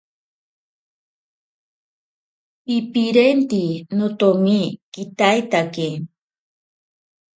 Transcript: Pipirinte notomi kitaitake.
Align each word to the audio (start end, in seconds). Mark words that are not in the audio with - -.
Pipirinte 2.65 3.63
notomi 3.97 4.57
kitaitake. 4.93 5.87